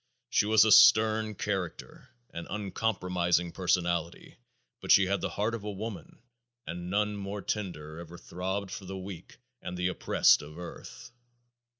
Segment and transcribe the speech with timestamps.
[0.31, 4.37] She was a stern character, an uncompromising personality,
[4.81, 6.23] but she had the heart of a woman
[6.65, 11.11] and none more tender ever throbbed for the weak and the oppressed of earth.